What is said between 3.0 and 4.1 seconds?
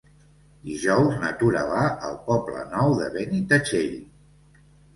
de Benitatxell.